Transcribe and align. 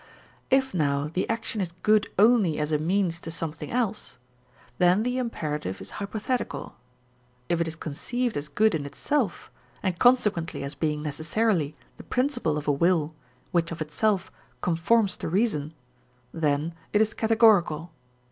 If 0.49 0.73
now 0.73 1.09
the 1.09 1.29
action 1.29 1.61
is 1.61 1.73
good 1.83 2.09
only 2.17 2.57
as 2.57 2.71
a 2.71 2.79
means 2.79 3.21
to 3.21 3.29
something 3.29 3.69
else, 3.69 4.17
then 4.79 5.03
the 5.03 5.19
imperative 5.19 5.79
is 5.79 5.91
hypothetical; 6.01 6.75
if 7.49 7.61
it 7.61 7.67
is 7.67 7.75
conceived 7.75 8.35
as 8.35 8.47
good 8.47 8.73
in 8.73 8.83
itself 8.87 9.51
and 9.83 9.99
consequently 9.99 10.63
as 10.63 10.73
being 10.73 11.03
necessarily 11.03 11.75
the 11.97 12.03
principle 12.03 12.57
of 12.57 12.67
a 12.67 12.71
will 12.71 13.13
which 13.51 13.71
of 13.71 13.79
itself 13.79 14.31
conforms 14.61 15.17
to 15.17 15.29
reason, 15.29 15.71
then 16.33 16.73
it 16.93 16.99
is 16.99 17.13
categorical. 17.13 17.91